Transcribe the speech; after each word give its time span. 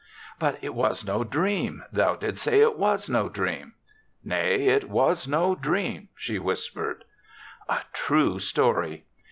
'^ 0.35 0.39
But 0.39 0.57
it 0.63 0.73
was 0.73 1.05
no 1.05 1.23
dream. 1.23 1.83
Thou 1.91 2.15
didst 2.15 2.41
say 2.41 2.59
it 2.59 2.75
was 2.75 3.07
no 3.07 3.29
dream."" 3.29 3.73
Nay, 4.31 4.65
it 4.65 4.89
was 4.89 5.27
no 5.27 5.53
dream," 5.53 6.09
she 6.15 6.39
whis 6.39 6.67
pered. 6.73 7.01
A 7.69 7.81
true 7.93 8.39
story! 8.39 9.05